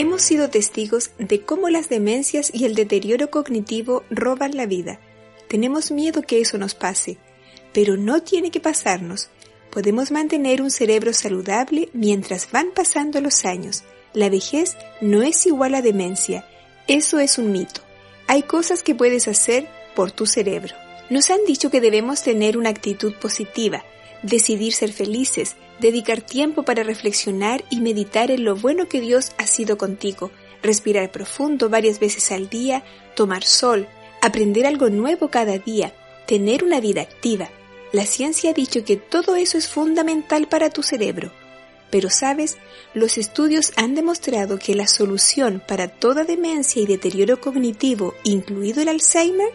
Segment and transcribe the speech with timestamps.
[0.00, 4.98] Hemos sido testigos de cómo las demencias y el deterioro cognitivo roban la vida.
[5.46, 7.18] Tenemos miedo que eso nos pase,
[7.74, 9.28] pero no tiene que pasarnos.
[9.70, 13.82] Podemos mantener un cerebro saludable mientras van pasando los años.
[14.14, 16.46] La vejez no es igual a demencia.
[16.88, 17.82] Eso es un mito.
[18.26, 20.74] Hay cosas que puedes hacer por tu cerebro.
[21.10, 23.84] Nos han dicho que debemos tener una actitud positiva,
[24.22, 29.46] decidir ser felices, dedicar tiempo para reflexionar y meditar en lo bueno que Dios ha
[29.46, 30.30] sido contigo,
[30.62, 33.88] respirar profundo varias veces al día, tomar sol,
[34.22, 35.94] aprender algo nuevo cada día,
[36.26, 37.50] tener una vida activa.
[37.92, 41.32] La ciencia ha dicho que todo eso es fundamental para tu cerebro.
[41.90, 42.56] Pero sabes,
[42.94, 48.88] los estudios han demostrado que la solución para toda demencia y deterioro cognitivo, incluido el
[48.88, 49.50] Alzheimer,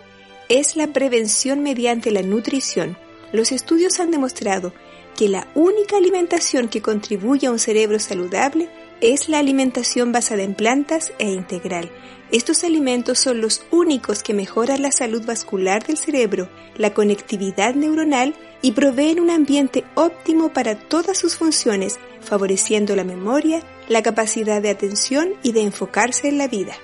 [0.50, 2.98] es la prevención mediante la nutrición.
[3.32, 4.74] Los estudios han demostrado
[5.16, 8.70] que la única alimentación que contribuye a un cerebro saludable
[9.02, 11.92] es la alimentación basada en plantas e integral.
[12.32, 18.36] Estos alimentos son los únicos que mejoran la salud vascular del cerebro, la conectividad neuronal
[18.62, 24.70] y proveen un ambiente óptimo para todas sus funciones, favoreciendo la memoria, la capacidad de
[24.70, 26.76] atención y de enfocarse en la vida.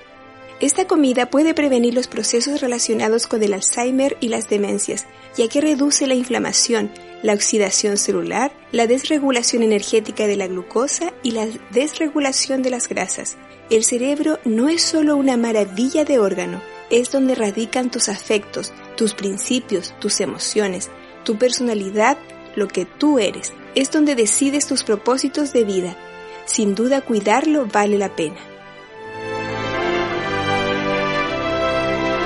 [0.61, 5.59] Esta comida puede prevenir los procesos relacionados con el Alzheimer y las demencias, ya que
[5.59, 6.91] reduce la inflamación,
[7.23, 13.37] la oxidación celular, la desregulación energética de la glucosa y la desregulación de las grasas.
[13.71, 19.15] El cerebro no es solo una maravilla de órgano, es donde radican tus afectos, tus
[19.15, 20.91] principios, tus emociones,
[21.23, 22.19] tu personalidad,
[22.55, 23.51] lo que tú eres.
[23.73, 25.97] Es donde decides tus propósitos de vida.
[26.45, 28.50] Sin duda cuidarlo vale la pena.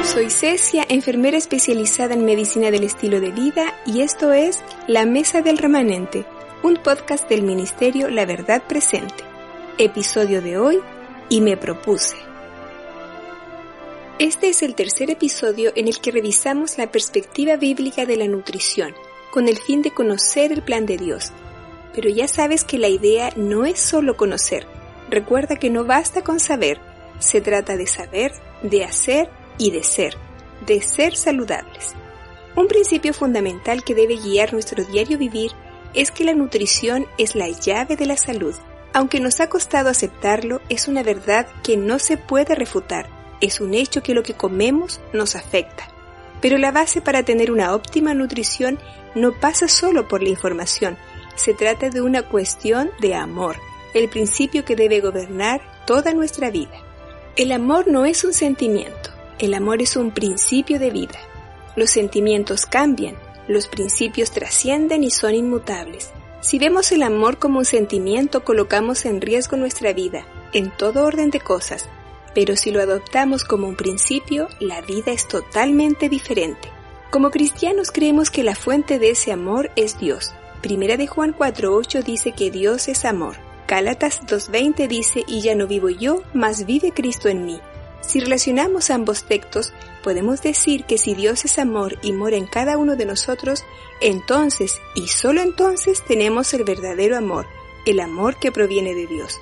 [0.05, 5.41] Soy Cecia, enfermera especializada en medicina del estilo de vida y esto es La Mesa
[5.41, 6.25] del Remanente,
[6.63, 9.23] un podcast del Ministerio La Verdad Presente.
[9.79, 10.79] Episodio de hoy,
[11.27, 12.15] y me propuse.
[14.19, 18.93] Este es el tercer episodio en el que revisamos la perspectiva bíblica de la nutrición,
[19.31, 21.31] con el fin de conocer el plan de Dios.
[21.93, 24.67] Pero ya sabes que la idea no es solo conocer.
[25.09, 26.79] Recuerda que no basta con saber,
[27.19, 30.17] se trata de saber, de hacer y de ser,
[30.65, 31.93] de ser saludables.
[32.55, 35.51] Un principio fundamental que debe guiar nuestro diario vivir
[35.93, 38.55] es que la nutrición es la llave de la salud.
[38.93, 43.09] Aunque nos ha costado aceptarlo, es una verdad que no se puede refutar.
[43.41, 45.87] Es un hecho que lo que comemos nos afecta.
[46.41, 48.79] Pero la base para tener una óptima nutrición
[49.15, 50.97] no pasa solo por la información,
[51.35, 53.57] se trata de una cuestión de amor,
[53.93, 56.81] el principio que debe gobernar toda nuestra vida.
[57.35, 61.19] El amor no es un sentimiento, el amor es un principio de vida.
[61.75, 63.15] Los sentimientos cambian,
[63.47, 66.11] los principios trascienden y son inmutables.
[66.41, 71.31] Si vemos el amor como un sentimiento, colocamos en riesgo nuestra vida, en todo orden
[71.31, 71.89] de cosas,
[72.33, 76.69] pero si lo adoptamos como un principio, la vida es totalmente diferente.
[77.09, 80.33] Como cristianos creemos que la fuente de ese amor es Dios.
[80.61, 83.37] Primera de Juan 4.8 dice que Dios es amor.
[83.67, 87.59] Gálatas 2.20 dice, y ya no vivo yo, mas vive Cristo en mí.
[88.07, 89.73] Si relacionamos ambos textos,
[90.03, 93.63] podemos decir que si Dios es amor y mora en cada uno de nosotros,
[93.99, 97.47] entonces y solo entonces tenemos el verdadero amor,
[97.85, 99.39] el amor que proviene de Dios.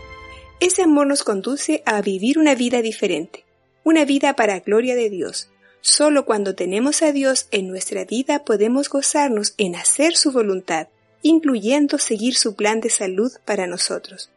[0.62, 3.44] Ese amor nos conduce a vivir una vida diferente,
[3.84, 5.50] una vida para gloria de Dios.
[5.82, 10.88] Solo cuando tenemos a Dios en nuestra vida podemos gozarnos en hacer su voluntad,
[11.22, 14.30] incluyendo seguir su plan de salud para nosotros.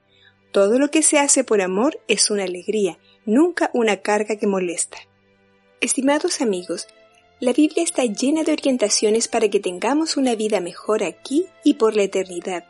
[0.50, 4.98] Todo lo que se hace por amor es una alegría nunca una carga que molesta.
[5.81, 6.87] Estimados amigos,
[7.38, 11.94] la Biblia está llena de orientaciones para que tengamos una vida mejor aquí y por
[11.94, 12.65] la eternidad.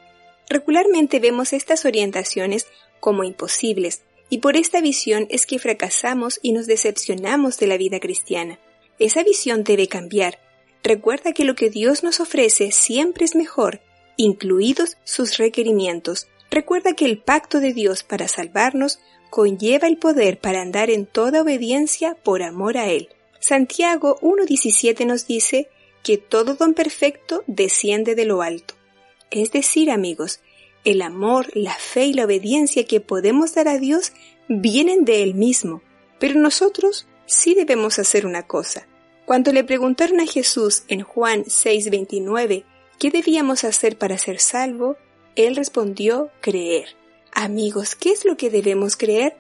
[0.49, 2.67] Regularmente vemos estas orientaciones
[2.99, 8.01] como imposibles, y por esta visión es que fracasamos y nos decepcionamos de la vida
[8.01, 8.59] cristiana.
[8.99, 10.41] Esa visión debe cambiar.
[10.83, 13.81] Recuerda que lo que Dios nos ofrece siempre es mejor,
[14.17, 16.27] incluidos sus requerimientos.
[16.51, 18.99] Recuerda que el pacto de Dios para salvarnos
[19.31, 23.09] conlleva el poder para andar en toda obediencia por amor a Él.
[23.41, 25.69] Santiago 1.17 nos dice
[26.03, 28.75] que todo don perfecto desciende de lo alto.
[29.31, 30.41] Es decir, amigos,
[30.85, 34.13] el amor, la fe y la obediencia que podemos dar a Dios
[34.49, 35.83] vienen de Él mismo.
[36.19, 38.87] Pero nosotros sí debemos hacer una cosa.
[39.25, 42.65] Cuando le preguntaron a Jesús en Juan 6:29
[42.99, 44.97] qué debíamos hacer para ser salvo,
[45.35, 46.97] Él respondió creer.
[47.33, 49.37] Amigos, ¿qué es lo que debemos creer?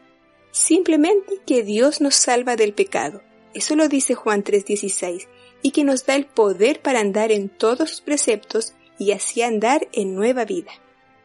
[0.50, 3.22] Simplemente que Dios nos salva del pecado.
[3.54, 5.28] Eso lo dice Juan 3:16,
[5.62, 9.88] y que nos da el poder para andar en todos sus preceptos y así andar
[9.92, 10.72] en nueva vida.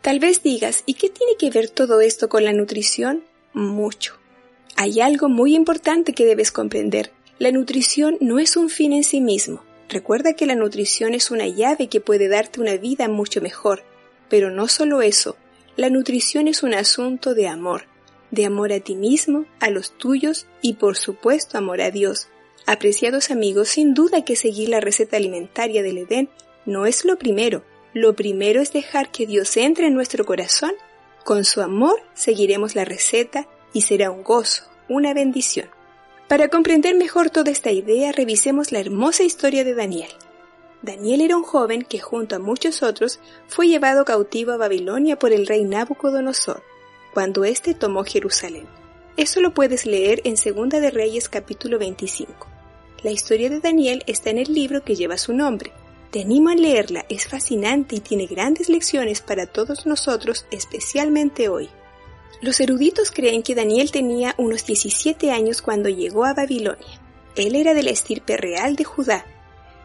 [0.01, 3.23] Tal vez digas, ¿y qué tiene que ver todo esto con la nutrición?
[3.53, 4.17] mucho.
[4.75, 7.11] Hay algo muy importante que debes comprender.
[7.39, 9.63] La nutrición no es un fin en sí mismo.
[9.89, 13.83] Recuerda que la nutrición es una llave que puede darte una vida mucho mejor.
[14.29, 15.35] Pero no solo eso,
[15.77, 17.85] la nutrición es un asunto de amor,
[18.31, 22.27] de amor a ti mismo, a los tuyos y por supuesto amor a Dios.
[22.65, 26.29] Apreciados amigos, sin duda que seguir la receta alimentaria del Edén
[26.65, 27.63] no es lo primero.
[27.93, 30.73] Lo primero es dejar que Dios entre en nuestro corazón.
[31.23, 35.69] Con su amor seguiremos la receta y será un gozo, una bendición.
[36.27, 40.09] Para comprender mejor toda esta idea, revisemos la hermosa historia de Daniel.
[40.81, 45.31] Daniel era un joven que junto a muchos otros fue llevado cautivo a Babilonia por
[45.31, 46.63] el rey Nabucodonosor,
[47.13, 48.67] cuando éste tomó Jerusalén.
[49.15, 52.47] Eso lo puedes leer en Segunda de Reyes capítulo 25.
[53.03, 55.71] La historia de Daniel está en el libro que lleva su nombre.
[56.11, 61.69] Te animo a leerla, es fascinante y tiene grandes lecciones para todos nosotros, especialmente hoy.
[62.41, 66.99] Los eruditos creen que Daniel tenía unos 17 años cuando llegó a Babilonia.
[67.35, 69.25] Él era de la estirpe real de Judá.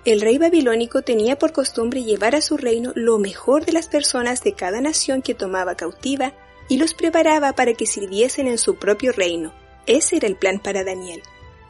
[0.07, 4.41] El rey babilónico tenía por costumbre llevar a su reino lo mejor de las personas
[4.45, 6.33] de cada nación que tomaba cautiva
[6.69, 9.53] y los preparaba para que sirviesen en su propio reino.
[9.85, 11.23] Ese era el plan para Daniel.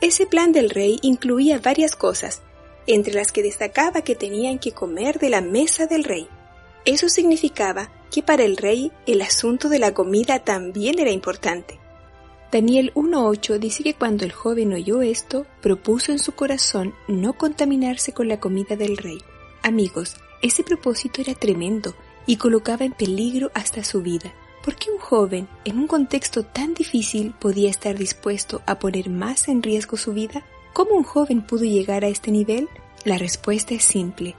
[0.03, 2.43] Ese plan del rey incluía varias cosas,
[2.87, 6.29] entre las que destacaba que tenían que comer de la mesa del rey.
[6.85, 11.81] Eso significaba que para el rey el asunto de la comida también era importante.
[12.53, 18.13] Daniel 1.8 dice que cuando el joven oyó esto, propuso en su corazón no contaminarse
[18.13, 19.19] con la comida del rey.
[19.63, 21.95] Amigos, ese propósito era tremendo
[22.27, 24.33] y colocaba en peligro hasta su vida.
[24.65, 29.49] ¿Por qué un joven, en un contexto tan difícil, podía estar dispuesto a poner más
[29.49, 30.45] en riesgo su vida?
[30.73, 32.69] ¿Cómo un joven pudo llegar a este nivel?
[33.05, 34.35] La respuesta es simple.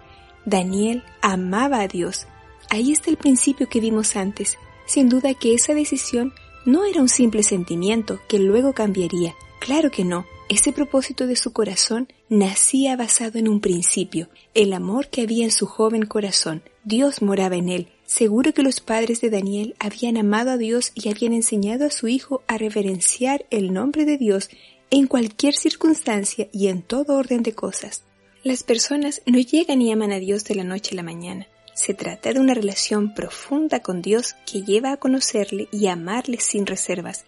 [0.45, 2.27] Daniel amaba a Dios
[2.69, 4.57] Ahí está el principio que vimos antes.
[4.85, 6.33] Sin duda que esa decisión
[6.67, 9.35] no era un simple sentimiento que luego cambiaría.
[9.59, 10.25] Claro que no.
[10.49, 15.51] Ese propósito de su corazón nacía basado en un principio, el amor que había en
[15.51, 16.61] su joven corazón.
[16.83, 17.87] Dios moraba en él.
[18.05, 22.09] Seguro que los padres de Daniel habían amado a Dios y habían enseñado a su
[22.09, 24.49] hijo a reverenciar el nombre de Dios
[24.89, 28.03] en cualquier circunstancia y en todo orden de cosas.
[28.43, 31.47] Las personas no llegan y aman a Dios de la noche a la mañana.
[31.77, 36.65] Se trata de una relación profunda con Dios que lleva a conocerle y amarle sin
[36.65, 37.25] reservas.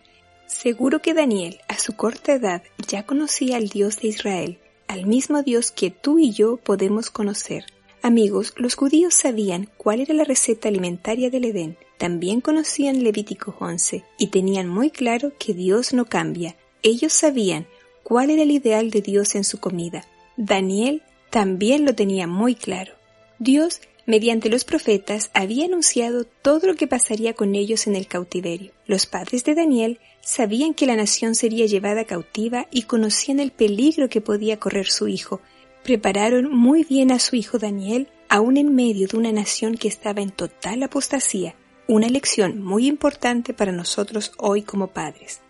[0.48, 4.58] Seguro que Daniel, a su corta edad, ya conocía al Dios de Israel,
[4.88, 7.66] al mismo Dios que tú y yo podemos conocer.
[8.02, 14.04] Amigos, los judíos sabían cuál era la receta alimentaria del Edén, también conocían Levítico 11
[14.18, 16.56] y tenían muy claro que Dios no cambia.
[16.82, 17.68] Ellos sabían
[18.02, 20.08] cuál era el ideal de Dios en su comida.
[20.38, 22.94] Daniel también lo tenía muy claro.
[23.38, 23.80] Dios
[24.10, 28.72] mediante los profetas, había anunciado todo lo que pasaría con ellos en el cautiverio.
[28.88, 34.10] Los padres de Daniel sabían que la nación sería llevada cautiva y conocían el peligro
[34.10, 35.42] que podía correr su hijo.
[35.84, 40.22] Prepararon muy bien a su hijo Daniel, aún en medio de una nación que estaba
[40.22, 41.54] en total apostasía,
[41.88, 45.42] una lección muy importante para nosotros hoy como padres.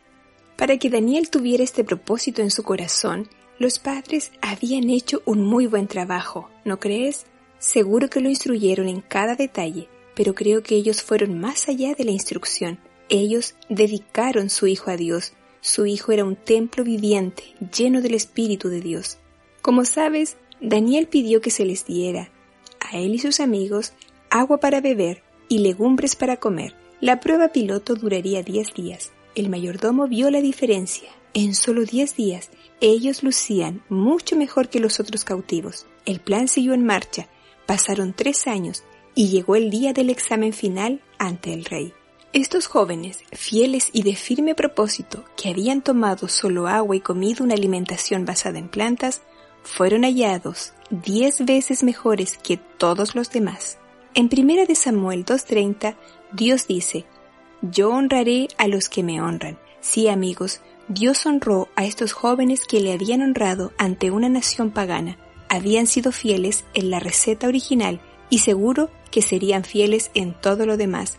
[0.58, 5.66] Para que Daniel tuviera este propósito en su corazón, los padres habían hecho un muy
[5.66, 7.26] buen trabajo, ¿no crees?
[7.60, 12.06] Seguro que lo instruyeron en cada detalle, pero creo que ellos fueron más allá de
[12.06, 12.80] la instrucción.
[13.10, 15.34] Ellos dedicaron su hijo a Dios.
[15.60, 17.44] Su hijo era un templo viviente,
[17.76, 19.18] lleno del Espíritu de Dios.
[19.62, 22.32] Como sabes, Daniel pidió que se les diera,
[22.80, 23.92] a él y sus amigos,
[24.30, 26.76] agua para beber y legumbres para comer.
[27.02, 29.12] La prueba piloto duraría diez días.
[29.36, 31.10] El mayordomo vio la diferencia.
[31.34, 35.88] En solo diez días, ellos lucían mucho mejor que los otros cautivos.
[36.06, 37.28] El plan siguió en marcha
[37.70, 38.84] Pasaron tres años
[39.14, 41.94] y llegó el día del examen final ante el rey.
[42.34, 47.54] Estos jóvenes, fieles y de firme propósito, que habían tomado solo agua y comido una
[47.54, 49.22] alimentación basada en plantas,
[49.62, 53.78] fueron hallados diez veces mejores que todos los demás.
[54.16, 55.96] En 1 de Samuel 2.30,
[56.32, 57.06] Dios dice,
[57.62, 59.60] Yo honraré a los que me honran.
[59.80, 65.20] Sí, amigos, Dios honró a estos jóvenes que le habían honrado ante una nación pagana
[65.50, 70.78] habían sido fieles en la receta original y seguro que serían fieles en todo lo
[70.78, 71.18] demás.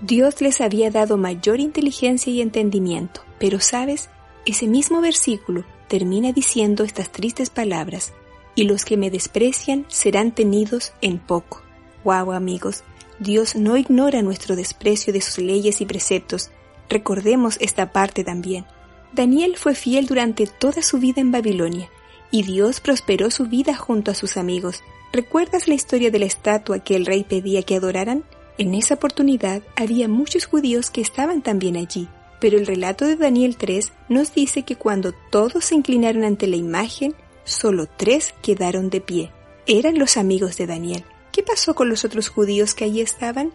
[0.00, 4.10] Dios les había dado mayor inteligencia y entendimiento, pero sabes,
[4.46, 8.12] ese mismo versículo termina diciendo estas tristes palabras,
[8.54, 11.62] y los que me desprecian serán tenidos en poco.
[12.04, 12.84] Wow, amigos,
[13.18, 16.50] Dios no ignora nuestro desprecio de sus leyes y preceptos.
[16.88, 18.66] Recordemos esta parte también.
[19.12, 21.90] Daniel fue fiel durante toda su vida en Babilonia
[22.30, 24.82] y Dios prosperó su vida junto a sus amigos.
[25.12, 28.24] ¿Recuerdas la historia de la estatua que el rey pedía que adoraran?
[28.58, 32.08] En esa oportunidad había muchos judíos que estaban también allí.
[32.40, 36.56] Pero el relato de Daniel 3 nos dice que cuando todos se inclinaron ante la
[36.56, 39.30] imagen, solo tres quedaron de pie.
[39.66, 41.04] Eran los amigos de Daniel.
[41.32, 43.52] ¿Qué pasó con los otros judíos que allí estaban?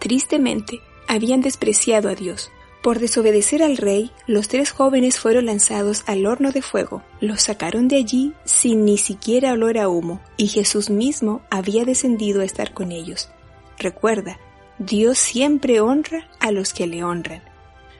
[0.00, 2.50] Tristemente, habían despreciado a Dios.
[2.86, 7.02] Por desobedecer al rey, los tres jóvenes fueron lanzados al horno de fuego.
[7.20, 12.42] Los sacaron de allí sin ni siquiera olor a humo, y Jesús mismo había descendido
[12.42, 13.28] a estar con ellos.
[13.76, 14.38] Recuerda,
[14.78, 17.42] Dios siempre honra a los que le honran.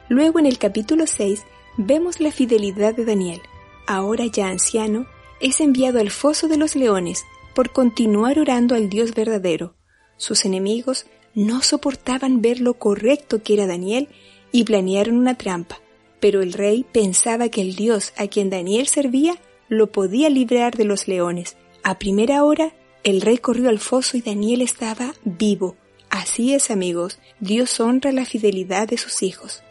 [0.09, 1.43] Luego en el capítulo 6
[1.78, 3.40] vemos la fidelidad de Daniel.
[3.88, 5.09] Ahora ya anciano,
[5.40, 7.25] es enviado al foso de los leones
[7.57, 9.75] por continuar orando al Dios verdadero.
[10.16, 14.09] Sus enemigos no soportaban ver lo correcto que era Daniel
[14.53, 15.81] y planearon una trampa,
[16.21, 19.37] pero el rey pensaba que el Dios a quien Daniel servía
[19.69, 21.57] lo podía librar de los leones.
[21.83, 22.73] A primera hora,
[23.05, 25.76] el rey corrió al foso y Daniel estaba vivo.
[26.11, 29.62] Así es, amigos, Dios honra la fidelidad de sus hijos.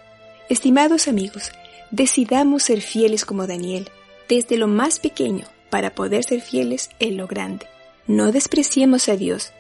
[0.50, 1.52] Estimados amigos,
[1.92, 3.90] decidamos ser fieles como Daniel,
[4.30, 7.66] desde lo más pequeño, para poder ser fieles en lo grande.
[8.08, 9.52] No despreciemos a Dios.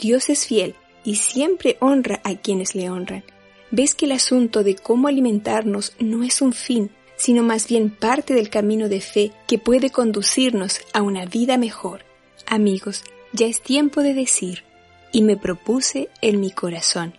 [0.00, 3.22] Dios es fiel y siempre honra a quienes le honran
[3.74, 8.32] ves que el asunto de cómo alimentarnos no es un fin, sino más bien parte
[8.32, 12.04] del camino de fe que puede conducirnos a una vida mejor.
[12.46, 13.02] Amigos,
[13.32, 14.62] ya es tiempo de decir,
[15.10, 17.14] y me propuse en mi corazón.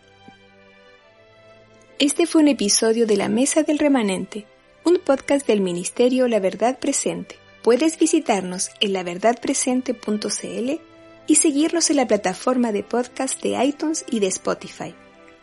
[2.00, 4.46] Este fue un episodio de La Mesa del Remanente,
[4.86, 7.36] un podcast del Ministerio La Verdad Presente.
[7.64, 10.72] Puedes visitarnos en laverdadpresente.cl
[11.28, 14.96] y seguirnos en la plataforma de podcast de iTunes y de Spotify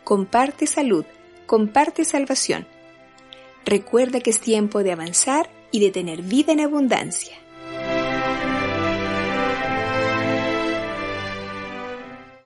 [0.03, 1.05] comparte salud,
[1.45, 2.67] comparte salvación.
[3.65, 7.37] Recuerda que es tiempo de avanzar y de tener vida en abundancia.